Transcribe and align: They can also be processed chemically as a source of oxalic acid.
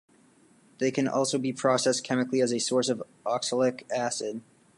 They 0.79 0.89
can 0.89 1.07
also 1.07 1.37
be 1.37 1.53
processed 1.53 2.03
chemically 2.03 2.41
as 2.41 2.51
a 2.51 2.57
source 2.59 2.89
of 2.89 3.03
oxalic 3.23 3.85
acid. 3.93 4.41